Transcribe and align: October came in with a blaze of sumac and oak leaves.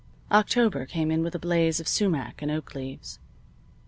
October 0.31 0.87
came 0.87 1.11
in 1.11 1.21
with 1.21 1.35
a 1.35 1.37
blaze 1.37 1.79
of 1.79 1.87
sumac 1.87 2.41
and 2.41 2.49
oak 2.49 2.73
leaves. 2.73 3.19